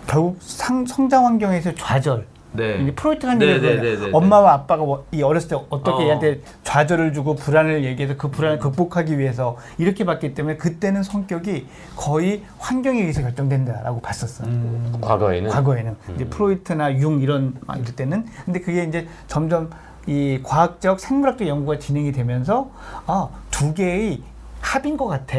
결국 0.07 0.39
상, 0.41 0.87
성장 0.87 1.27
환경에서 1.27 1.75
좌절. 1.75 2.27
네. 2.55 2.79
이게 2.81 2.95
프로이트가 2.95 3.35
네, 3.35 3.59
네. 3.59 3.77
네, 3.81 3.97
네, 3.97 4.11
엄마와 4.13 4.53
아빠가 4.53 4.85
뭐- 4.85 5.05
이 5.13 5.23
어렸을 5.23 5.49
때 5.49 5.57
어떻게 5.71 6.03
어. 6.03 6.07
얘한테 6.07 6.41
좌절을 6.63 7.13
주고 7.13 7.35
불안을 7.35 7.85
얘기해서 7.85 8.17
그 8.17 8.31
불안을 8.31 8.59
극복하기 8.59 9.19
위해서 9.19 9.57
이렇게 9.79 10.05
봤기 10.05 10.35
때문에 10.35 10.57
그때는 10.57 11.03
성격이 11.03 11.67
거의 11.97 12.43
환경에 12.59 13.01
의해서 13.01 13.23
결정된다라고 13.23 14.01
봤었어요. 14.01 14.49
음. 14.49 14.99
과거에는 15.01 15.51
과거에는 15.51 15.97
이제 16.15 16.25
프로이트나 16.27 16.99
융 17.01 17.21
이런 17.21 17.55
막 17.67 17.79
이럴 17.79 17.95
때는 17.95 18.27
근데 18.45 18.61
그게 18.61 18.85
이제 18.85 19.07
점점 19.27 19.71
이 20.07 20.41
과학적 20.43 21.01
생물학적 21.01 21.49
연구가 21.49 21.79
진행이 21.79 22.13
되면서 22.13 22.71
아 23.07 23.29
두 23.51 23.73
개의 23.73 24.21
합인 24.65 24.97
것 24.97 25.07
같아 25.07 25.37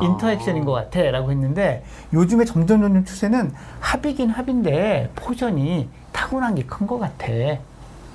interaction인 0.00 0.64
것 0.66 0.72
같아 0.72 1.00
라고 1.10 1.30
했는데 1.30 1.82
요즘에 2.12 2.44
점점 2.44 2.82
점점 2.82 3.04
추세는 3.04 3.52
합이긴 3.80 4.28
합인데 4.30 5.10
포션이 5.16 5.88
타고난 6.12 6.54
게 6.54 6.62
큰 6.66 6.86
것 6.86 6.98
같아. 6.98 7.26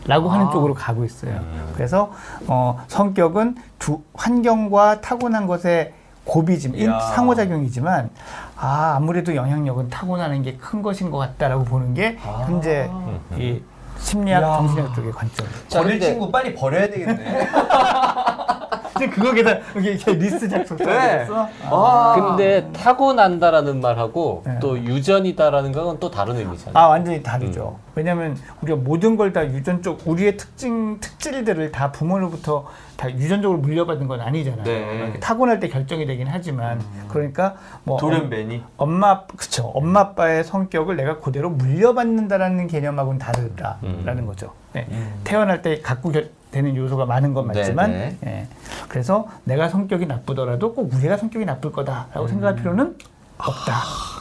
라고 0.06 0.30
하는 0.30 0.48
아. 0.48 0.52
쪽으로 0.52 0.74
가고 0.74 1.04
있어요. 1.06 1.40
그래서 1.76 2.12
어, 2.48 2.84
성격은 2.88 3.56
두, 3.78 4.02
환경과 4.16 5.02
타고난 5.02 5.46
것의 5.48 5.94
곱이지만 6.26 6.80
인-. 6.80 6.90
상호작용이지만 7.16 8.10
아 8.58 8.94
아무래도 8.96 9.36
영향력은 9.36 9.90
타고나는 9.90 10.42
게 10.44 10.58
큰 10.58 10.82
것인 10.82 11.10
것 11.12 11.18
같다라고 11.18 11.66
보는 11.66 11.94
게 11.96 12.18
현재 12.46 12.90
이 13.38 13.62
심리학 14.00 14.42
이야. 14.42 14.58
정신학 14.58 14.96
쪽의 14.96 15.12
관점. 15.12 15.48
자, 15.68 15.82
버릴 15.84 16.00
친구 16.00 16.32
빨리 16.32 16.54
버려야 16.56 16.88
되겠네. 16.90 17.48
근데 19.02 19.10
그거 19.16 19.34
게다 19.34 19.58
이게 19.78 19.92
이렇게 19.94 20.14
리스트 20.14 20.48
작성했어. 20.48 20.86
네. 20.86 21.28
아. 21.70 21.74
와. 21.74 22.14
근데 22.16 22.68
타고난다라는 22.74 23.82
말하고 23.82 24.44
네. 24.46 24.60
또 24.60 24.78
유전이다라는 24.78 25.72
건 25.72 25.82
또 26.00 26.10
다른 26.10 26.36
의미잖아요. 26.38 26.74
아 26.78 26.88
완전히 26.88 27.22
다르죠. 27.22 27.78
왜냐하면 27.96 28.38
우리가 28.62 28.78
모든 28.82 29.18
걸 29.18 29.32
다 29.34 29.46
유전적 29.46 30.00
우리의 30.06 30.36
특징 30.38 31.00
특질들을 31.00 31.72
다 31.72 31.92
부모로부터 31.92 32.66
다 32.98 33.10
유전적으로 33.12 33.60
물려받은 33.60 34.08
건 34.08 34.20
아니잖아요. 34.22 34.64
네. 34.64 35.14
타고날 35.20 35.60
때 35.60 35.68
결정이 35.70 36.06
되긴 36.06 36.28
하지만 36.28 36.82
그러니까 37.10 37.56
뭐 37.84 37.98
돌연변이. 37.98 38.62
엄 38.78 38.92
마 38.92 39.22
그쵸 39.26 39.72
엄마 39.74 40.02
아빠의 40.02 40.44
성격을 40.44 40.96
내가 40.98 41.18
그대로 41.20 41.50
물려받는다라는 41.50 42.68
개념하고는 42.68 43.20
다르다라는 43.20 44.24
음. 44.24 44.26
거죠. 44.28 44.52
네. 44.74 44.88
태어날 45.24 45.62
때 45.62 45.82
갖고 45.82 46.12
결- 46.12 46.30
되는 46.52 46.76
요소가 46.76 47.06
많은 47.06 47.34
건 47.34 47.48
맞지만 47.48 47.92
네, 47.92 48.18
예. 48.26 48.48
그래서 48.90 49.28
내가 49.46 49.70
성격이 49.70 50.06
나쁘더라도 50.06 50.74
꼭 50.74 50.94
우리가 50.94 51.18
성격이 51.18 51.46
나쁠 51.46 51.72
거다라고 51.72 52.28
생각할 52.28 52.56
필요는 52.58 52.98
없다. 53.38 53.74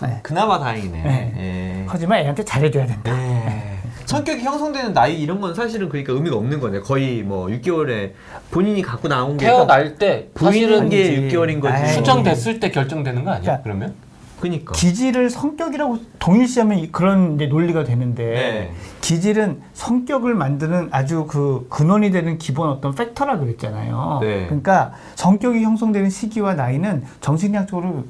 네. 0.07 0.21
그나마 0.23 0.59
다행이네. 0.59 1.03
네. 1.03 1.35
예. 1.37 1.85
하지만 1.89 2.21
애한테 2.21 2.45
잘해줘야 2.45 2.87
된다. 2.87 3.13
네. 3.13 3.79
성격이 4.07 4.43
형성되는 4.43 4.93
나이 4.93 5.21
이런 5.21 5.41
건 5.41 5.55
사실은 5.55 5.89
그러니까 5.89 6.13
의미가 6.13 6.37
없는 6.37 6.59
거네. 6.61 6.81
거의 6.81 7.23
뭐 7.23 7.47
6개월에 7.49 8.13
본인이 8.51 8.81
갖고 8.83 9.09
나온 9.09 9.37
게 9.37 9.47
태어날 9.47 9.97
때 9.97 10.29
보이는 10.35 10.53
사실은 10.53 10.89
게 10.89 11.19
아니지. 11.19 11.37
6개월인 11.37 11.61
거지. 11.61 11.95
수정됐을 11.95 12.61
때 12.61 12.71
결정되는 12.71 13.25
거 13.25 13.33
아니야? 13.33 13.43
그러니까 13.43 13.63
그러면? 13.63 13.95
그니까. 14.41 14.73
기질을 14.73 15.29
성격이라고 15.31 15.99
동일시하면 16.19 16.79
이- 16.79 16.91
그런 16.93 17.37
논리가 17.37 17.85
되는데 17.85 18.25
네. 18.25 18.73
기질은 19.01 19.61
성격을 19.75 20.35
만드는 20.35 20.89
아주 20.93 21.27
그 21.27 21.67
근원이 21.71 22.11
되는 22.11 22.39
기본 22.39 22.69
어떤 22.71 22.95
팩터라 22.95 23.39
그랬잖아요. 23.39 24.19
네. 24.23 24.47
그러니까 24.47 24.93
성격이 25.17 25.63
형성되는 25.63 26.09
시기와 26.11 26.55
나이는 26.55 27.05
정신의학적으로 27.21 28.05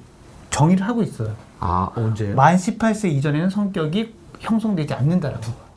정의를 0.50 0.86
하고 0.86 1.02
있어요. 1.02 1.34
아 1.58 1.90
언제요? 1.94 2.34
만 2.36 2.56
18세 2.56 3.10
이전에는 3.10 3.50
성격이 3.50 4.14
형성되지 4.40 4.94
않는다라고. 4.94 5.69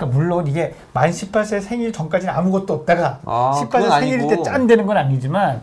그러니까 0.00 0.06
물론 0.18 0.46
이게 0.46 0.74
만 0.94 1.10
18세 1.10 1.60
생일 1.60 1.92
전까지는 1.92 2.32
아무것도 2.32 2.72
없다가 2.72 3.20
아, 3.26 3.52
18세 3.56 3.70
그건 3.70 4.00
생일 4.00 4.20
아니고. 4.20 4.36
때 4.36 4.42
짠 4.42 4.66
되는 4.66 4.86
건 4.86 4.96
아니지만 4.96 5.60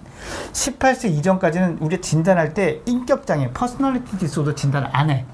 18세 0.53 1.09
이전까지는 1.09 1.79
우리가 1.79 2.01
진단할 2.01 2.53
때 2.53 2.79
인격장애, 2.85 3.51
personality 3.53 4.17
disorder 4.19 4.53
진단을 4.55 4.89
안 4.93 5.09
해. 5.09 5.25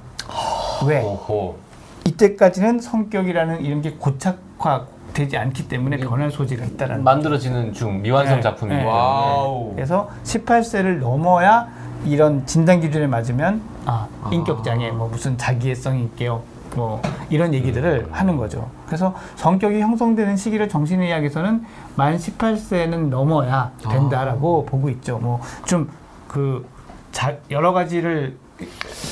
왜? 0.85 1.01
오호. 1.01 1.57
이때까지는 2.05 2.79
성격이라는 2.79 3.61
이런 3.61 3.81
게 3.81 3.91
고착화 3.91 4.85
되지 5.13 5.37
않기 5.37 5.67
때문에 5.67 5.97
변할 5.97 6.31
소지가 6.31 6.65
있다라는 6.65 7.03
만들어지는 7.03 7.73
중 7.73 8.01
미완성 8.01 8.37
네. 8.37 8.41
작품이기 8.41 8.77
네. 8.81 8.85
와우. 8.85 9.73
그래서 9.75 10.09
18세를 10.23 10.99
넘어야 10.99 11.67
이런 12.05 12.45
진단 12.45 12.81
기준에 12.81 13.07
맞으면 13.07 13.61
아, 13.85 14.07
인격 14.31 14.63
장애 14.63 14.91
뭐 14.91 15.07
무슨 15.09 15.37
자기애성이 15.37 16.03
있게요. 16.05 16.41
뭐 16.75 17.01
이런 17.29 17.53
얘기들을 17.53 18.07
하는 18.11 18.37
거죠. 18.37 18.69
그래서 18.85 19.13
성격이 19.35 19.79
형성되는 19.79 20.35
시기를 20.37 20.69
정신의학에서는 20.69 21.63
만 21.95 22.17
18세는 22.17 23.09
넘어야 23.09 23.71
된다라고 23.89 24.65
보고 24.65 24.89
있죠. 24.89 25.17
뭐 25.19 25.39
좀 25.65 25.89
그 26.27 26.65
여러 27.51 27.73
가지를 27.73 28.37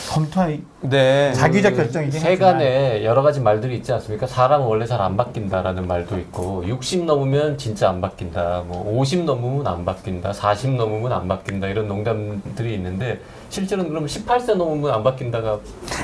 검토한 0.09 0.63
네. 0.81 1.31
자기적 1.33 1.75
결정이긴 1.75 2.13
하지만 2.15 2.35
세간에 2.35 3.03
여러 3.05 3.21
가지 3.21 3.39
말들이 3.39 3.75
있지 3.75 3.93
않습니까? 3.93 4.25
사람은 4.25 4.65
원래 4.65 4.85
잘 4.87 4.99
안 5.01 5.15
바뀐다라는 5.17 5.87
말도 5.87 6.17
있고 6.19 6.63
60 6.67 7.05
넘으면 7.05 7.57
진짜 7.59 7.89
안 7.89 8.01
바뀐다. 8.01 8.63
뭐 8.67 8.91
50 8.99 9.25
넘으면 9.25 9.67
안 9.67 9.85
바뀐다. 9.85 10.33
40 10.33 10.75
넘으면 10.77 11.11
안 11.11 11.27
바뀐다. 11.27 11.67
이런 11.67 11.87
농담들이 11.87 12.73
있는데 12.73 13.19
실제로는 13.51 13.89
그러면 13.89 14.07
18세 14.07 14.55
넘으면 14.55 14.91
안 14.93 15.03
바뀐다가 15.03 15.59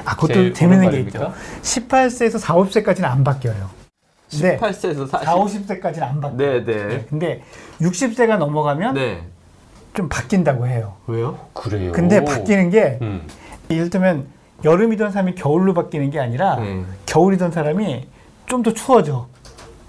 아, 0.05 0.15
그것도 0.15 0.53
재밌는 0.53 0.91
게? 0.91 0.99
있죠. 1.01 1.33
18세에서 1.61 2.37
4, 2.37 2.55
50세까지는 2.55 3.05
안 3.05 3.23
바뀌어요. 3.23 3.69
네. 4.41 4.57
18세에서 4.57 5.07
4, 5.07 5.19
50세까지는 5.19 6.01
안 6.03 6.19
바뀌어요. 6.21 6.37
네, 6.37 6.65
네. 6.65 6.87
네. 6.87 7.05
근데 7.09 7.43
60세가 7.81 8.37
넘어가면 8.37 8.95
네. 8.95 9.23
좀 9.93 10.09
바뀐다고 10.09 10.67
해요. 10.67 10.95
왜요? 11.07 11.39
그래요. 11.53 11.93
근데 11.93 12.23
바뀌는 12.23 12.69
게 12.69 12.99
음. 13.01 13.25
이를테면 13.69 14.27
여름이던 14.65 15.11
사람이 15.11 15.35
겨울로 15.35 15.73
바뀌는 15.73 16.09
게 16.11 16.19
아니라 16.19 16.57
네. 16.57 16.83
겨울이던 17.05 17.51
사람이 17.51 18.07
좀 18.47 18.63
더 18.63 18.73
추워져. 18.73 19.27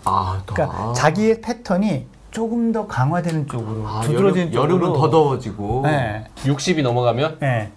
아, 0.05 0.43
또. 0.47 0.55
그러니까 0.55 0.79
아. 0.91 0.93
자기의 0.93 1.41
패턴이 1.41 2.07
조금 2.39 2.71
더 2.71 2.87
강화되는 2.87 3.49
쪽으로 3.49 3.85
아, 3.85 4.01
두드러지는 4.03 4.55
여름, 4.55 4.79
쪽으로. 4.79 4.87
여름은 4.87 5.01
더 5.01 5.11
더워지고. 5.11 5.83
네. 5.83 6.25
60이 6.45 6.83
넘어가면 6.83 7.39
네. 7.41 7.73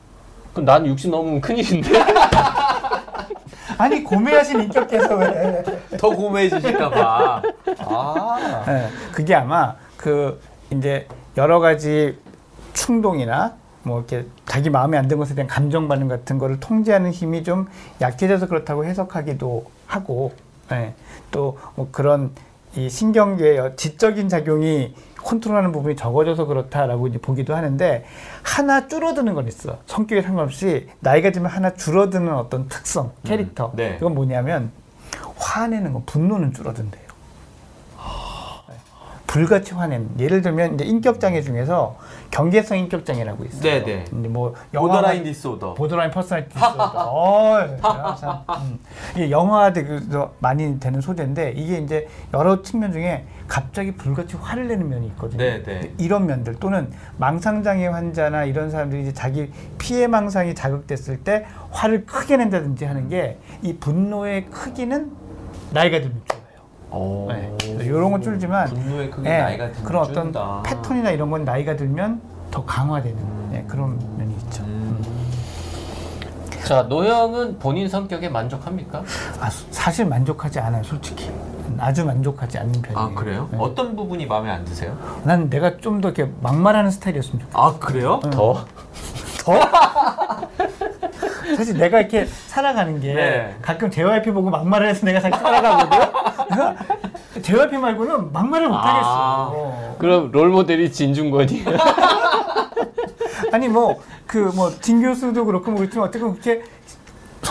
그럼 0.54 0.66
난 0.66 0.86
60 0.86 1.10
넘으면 1.10 1.42
큰일인데. 1.42 1.90
아니 3.80 4.04
고매하신 4.04 4.62
인격께서 4.62 5.16
왜? 5.16 5.64
더 5.98 6.10
고매해지실까봐. 6.10 7.42
아. 7.80 8.64
네. 8.68 8.90
그게 9.12 9.34
아마 9.34 9.74
그 9.98 10.40
이제 10.70 11.08
여러 11.38 11.60
가지 11.60 12.20
충동이나 12.74 13.56
뭐 13.82 13.98
이렇게 13.98 14.28
자기 14.46 14.70
마음에 14.70 14.96
안 14.96 15.08
드는 15.08 15.18
것에 15.18 15.34
대한 15.34 15.48
감정 15.48 15.88
반응 15.88 16.08
같은 16.08 16.38
거를 16.38 16.60
통제하는 16.60 17.10
힘이 17.10 17.44
좀 17.44 17.68
약해져서 18.00 18.46
그렇다고 18.46 18.86
해석하기도 18.86 19.66
하고 19.88 20.34
예. 20.72 20.94
또뭐 21.32 21.88
그런 21.92 22.30
이 22.76 22.90
신경계의 22.90 23.76
지적인 23.76 24.30
작용이 24.30 24.94
컨트롤하는 25.18 25.72
부분이 25.72 25.96
적어져서 25.96 26.46
그렇다라고 26.46 27.08
이제 27.08 27.18
보기도 27.20 27.56
하는데 27.56 28.06
하나 28.44 28.88
줄어드는 28.88 29.34
건 29.34 29.48
있어 29.48 29.80
성격에 29.86 30.22
상관없이 30.22 30.88
나이가 31.00 31.32
들면 31.32 31.52
하나 31.52 31.74
줄어드는 31.74 32.34
어떤 32.34 32.68
특성 32.68 33.12
캐릭터 33.24 33.72
네. 33.76 33.98
이건 33.98 34.16
뭐냐면 34.16 34.72
화내는 35.38 35.94
거 35.94 36.04
분노는 36.06 36.54
줄어든대요. 36.54 37.01
네. 37.01 37.01
불같이 39.32 39.74
화내는 39.74 40.20
예를 40.20 40.42
들면 40.42 40.76
이제 40.76 40.84
인격 40.84 41.22
장애 41.22 41.42
중에서 41.42 41.98
경계성 42.32 42.78
인격 42.80 43.06
장애라고 43.06 43.46
있어요. 43.46 43.62
네, 43.62 43.84
네. 43.84 44.04
이제 44.04 44.28
뭐 44.28 44.54
영화 44.74 44.88
borderline 44.88 45.24
disorder. 45.24 45.74
borderline 45.76 46.12
personality 46.12 46.54
disorder. 46.54 46.92
어, 47.08 48.16
참. 48.20 48.44
음. 48.62 48.80
이게 49.16 49.32
영화에서 49.32 50.34
많이 50.40 50.78
되는 50.82 51.00
소재인데 51.00 51.54
이게 51.56 51.78
이제 51.78 52.10
여러 52.34 52.62
측면 52.62 52.92
중에 52.92 53.26
갑자기 53.48 53.94
불같이 53.94 54.36
화를 54.36 54.68
내는 54.68 54.90
면이 54.90 55.08
있거든요. 55.08 55.38
네, 55.42 55.64
네. 55.64 55.94
이런 55.98 56.26
면들 56.26 56.56
또는 56.56 56.92
망상장애 57.18 57.88
환자나 57.88 58.44
이런 58.44 58.70
사람들이 58.70 59.04
이제 59.04 59.14
자기 59.14 59.50
피해 59.78 60.08
망상이 60.08 60.56
자극됐을 60.56 61.24
때 61.24 61.46
화를 61.70 62.06
크게 62.06 62.36
낸다든지 62.36 62.84
하는 62.84 63.08
게 63.08 63.38
이 63.64 63.78
분노의 63.78 64.46
크기는 64.48 65.12
나이가 65.72 66.00
들면. 66.00 66.41
네. 67.30 67.56
이런 67.86 68.12
건 68.12 68.22
줄지만 68.22 68.68
분노의 68.68 69.10
크기 69.12 69.28
예, 69.30 69.38
나이가 69.40 69.66
들면 69.72 69.84
그런 69.86 70.06
줄다. 70.06 70.22
어떤 70.22 70.64
패턴이나 70.64 71.12
이런 71.12 71.32
건 71.32 71.44
나이가 71.46 71.76
들면 71.76 72.22
더 72.52 72.66
강화되는 72.66 73.18
예, 73.54 73.64
그런 73.68 73.98
면이 74.18 74.34
있죠. 74.36 74.64
음. 74.64 75.02
자 76.66 76.84
노형은 76.84 77.60
본인 77.60 77.88
성격에 77.90 78.30
만족합니까? 78.30 79.04
아, 79.40 79.50
수- 79.50 79.66
사실 79.72 80.06
만족하지 80.06 80.60
않아요, 80.60 80.84
솔직히. 80.84 81.32
아주 81.80 82.06
만족하지 82.06 82.60
않는 82.60 82.82
편이에요. 82.82 83.00
아 83.00 83.14
그래요? 83.20 83.48
네. 83.52 83.58
어떤 83.60 83.96
부분이 83.96 84.26
마음에 84.28 84.52
안 84.52 84.64
드세요? 84.66 84.96
난 85.24 85.50
내가 85.50 85.78
좀 85.78 86.02
더 86.02 86.10
이렇게 86.10 86.32
막말하는 86.42 86.92
스타일이었으면 86.92 87.40
좋겠어. 87.40 87.58
아 87.60 87.80
그래요? 87.80 88.20
더? 88.32 88.66
사실 91.56 91.78
내가 91.78 92.00
이렇게 92.00 92.26
살아가는 92.26 93.00
게 93.00 93.14
네. 93.14 93.56
가끔 93.62 93.90
JYP 93.90 94.32
보고 94.32 94.50
막말을 94.50 94.88
해서 94.88 95.06
내가 95.06 95.20
잘 95.20 95.32
살아가거든. 95.32 96.00
JYP 97.42 97.78
말고는 97.78 98.32
막말을 98.32 98.68
못 98.68 98.76
아. 98.76 98.88
하겠어. 98.88 99.96
그럼 99.98 100.32
롤 100.32 100.50
모델이 100.50 100.92
진중권이에요. 100.92 101.66
아니 103.52 103.68
뭐 103.68 104.02
그뭐진 104.28 105.02
교수도 105.02 105.46
그렇고 105.46 105.72
뭐 105.72 105.80
그렇지만 105.80 106.08
어쨌든 106.08 106.32
그렇게 106.32 106.64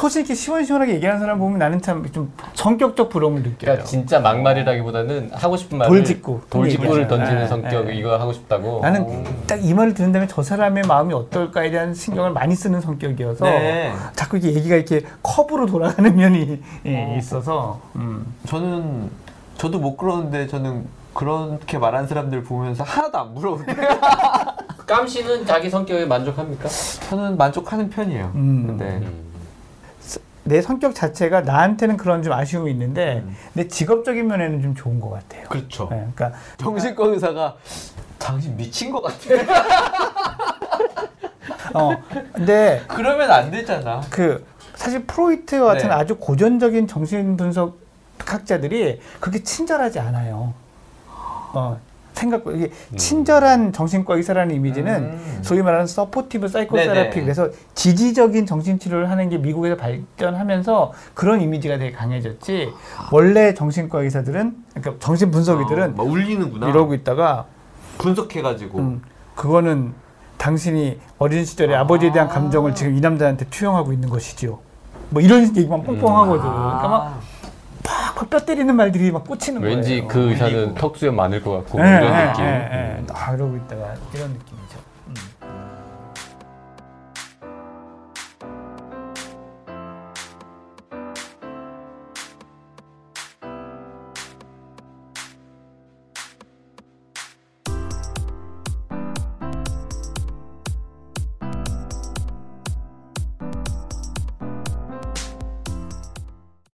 소신 0.01 0.23
있게 0.23 0.35
시원시원하게 0.35 0.95
얘기하는 0.95 1.21
사람 1.21 1.39
보면 1.39 1.59
나는 1.59 1.81
참 1.83 2.01
좀 2.13 2.33
성격적 2.55 3.11
부러움을 3.11 3.43
느껴요. 3.43 3.57
그러니까 3.61 3.85
진짜 3.85 4.19
막말이라기보다는 4.21 5.31
하고 5.35 5.57
싶은 5.57 5.77
말을 5.79 5.91
돌직구. 5.99 6.41
돌직구를. 6.49 7.07
던지는 7.07 7.41
네, 7.43 7.47
성격 7.47 7.87
네. 7.87 7.95
이거 7.97 8.17
하고 8.19 8.33
싶다고. 8.33 8.81
나는 8.81 9.25
딱 9.47 9.61
이 9.61 9.75
말을 9.75 9.93
듣는 9.95 10.13
다음에 10.13 10.27
저 10.27 10.43
사람의 10.43 10.85
마음이 10.89 11.13
어떨까에 11.13 11.71
대한 11.71 11.93
신경을 11.93 12.33
많이 12.33 12.55
쓰는 12.55 12.81
성격이어서 12.81 13.45
네. 13.45 13.93
자꾸 14.17 14.39
이게 14.39 14.55
얘기가 14.55 14.77
이렇게 14.77 15.03
컵으로 15.23 15.67
돌아가는 15.67 16.17
면이 16.17 16.63
예, 16.87 17.17
있어서 17.19 17.81
음. 17.97 18.25
저는 18.47 19.11
저도 19.59 19.79
못 19.79 19.97
그러는데 19.99 20.47
저는 20.47 20.87
그렇게 21.13 21.77
말하는 21.77 22.09
사람들 22.09 22.43
보면서 22.45 22.83
하나도 22.85 23.19
안 23.19 23.35
부러운데 23.35 23.75
깜 24.87 25.07
씨는 25.07 25.45
자기 25.45 25.69
성격에 25.69 26.07
만족합니까? 26.07 26.69
저는 27.11 27.37
만족하는 27.37 27.91
편이에요. 27.91 28.33
음. 28.35 28.77
네. 28.79 29.01
내 30.45 30.63
성격 30.63 30.95
자체가 30.95 31.43
나한테는 31.43 31.97
그런 31.97 32.23
좀 32.23 32.33
아쉬움이 32.33 32.71
있는데 32.71 33.23
음. 33.25 33.37
내 33.53 33.69
직업적인 33.69 34.27
면에는 34.27 34.63
좀 34.63 34.75
좋은 34.75 35.01
것 35.01 35.11
같아요. 35.11 35.49
그렇죠. 35.49 35.89
예, 35.93 35.97
그러니까 36.15 36.33
정신과 36.59 37.07
의사가 37.07 37.57
당신 38.19 38.57
미친 38.57 38.91
것 38.91 39.03
같아. 39.03 39.19
어, 41.75 42.03
근데 42.33 42.83
그러면 42.89 43.31
안 43.31 43.51
되잖아. 43.51 44.01
그 44.11 44.45
사실 44.75 45.05
프로이트 45.05 45.61
같은 45.61 45.89
네. 45.89 45.95
아주 45.95 46.17
고전적인 46.17 46.87
정신 46.87 47.37
분석 47.37 47.79
학자들이 48.19 49.01
그렇게 49.21 49.43
친절하지 49.43 49.99
않아요. 49.99 50.55
어, 51.53 51.79
생각 52.21 52.43
이게 52.55 52.71
친절한 52.97 53.73
정신과 53.73 54.17
의사라는 54.17 54.55
이미지는 54.55 54.95
음. 54.95 55.39
소위 55.41 55.63
말하는 55.63 55.87
supportive 55.87 56.49
psychotherapy 56.49 57.11
네네. 57.11 57.23
그래서 57.23 57.49
지지적인 57.75 58.45
정신 58.45 58.79
치료를 58.79 59.09
하는 59.09 59.31
게 59.31 59.39
미국에서 59.39 59.77
발전하면서 59.77 60.93
그런 61.15 61.41
이미지가 61.41 61.79
되게 61.79 61.93
강해졌지. 61.93 62.73
원래 63.11 63.55
정신과 63.55 64.03
의사들은 64.03 64.55
그러니까 64.75 65.05
정신 65.05 65.31
분석이들은 65.31 65.97
막 65.97 66.07
울리는구나. 66.07 66.69
이러고 66.69 66.93
있다가 66.93 67.47
분석해가지고. 67.97 68.79
음, 68.79 69.03
그거는 69.35 69.95
당신이 70.37 70.99
어린 71.19 71.47
시절에 71.47 71.75
아. 71.75 71.87
버지에 71.87 72.13
대한 72.13 72.29
감정을 72.29 72.75
지금 72.75 72.97
이 72.97 73.01
남자한테 73.01 73.47
투영하고 73.47 73.95
있는 73.95 74.11
것이지요. 74.11 74.59
뭐 75.09 75.23
이런 75.23 75.45
얘기만 75.57 75.83
뻥뻥 75.85 76.17
하거든. 76.19 76.43
그러니까 76.43 76.89
막 76.89 77.21
팍팍 78.21 78.29
뼈 78.29 78.39
때리는 78.41 78.75
말들이 78.75 79.11
막 79.11 79.25
꽂히는 79.25 79.61
거예요. 79.63 79.77
왠지 79.77 80.05
그 80.07 80.31
의사는. 80.31 80.75
턱수염 80.75 81.17
많을 81.17 81.43
것 81.43 81.53
같고 81.53 81.81
예, 81.81 81.85
이런 81.85 82.05
예, 82.05 82.27
느낌. 82.29 82.45
예, 82.45 82.49
예. 82.49 83.05
아, 83.15 83.33
이러고 83.35 83.57
있다가 83.57 83.95
이런 84.15 84.31
느낌이죠. 84.33 84.79
음. 84.79 84.90